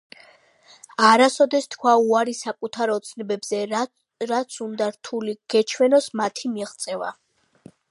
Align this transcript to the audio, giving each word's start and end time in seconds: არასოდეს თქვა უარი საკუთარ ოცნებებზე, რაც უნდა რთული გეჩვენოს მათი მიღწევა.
არასოდეს 1.09 1.67
თქვა 1.75 1.93
უარი 2.05 2.33
საკუთარ 2.39 2.93
ოცნებებზე, 2.95 3.61
რაც 4.33 4.57
უნდა 4.67 4.89
რთული 4.97 5.39
გეჩვენოს 5.55 6.11
მათი 6.23 6.55
მიღწევა. 6.57 7.15